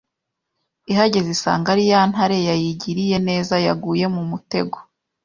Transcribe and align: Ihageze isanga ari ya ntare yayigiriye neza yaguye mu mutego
Ihageze 0.91 1.29
isanga 1.35 1.67
ari 1.73 1.83
ya 1.91 2.01
ntare 2.11 2.37
yayigiriye 2.47 3.17
neza 3.27 3.53
yaguye 3.65 4.05
mu 4.15 4.23
mutego 4.31 4.77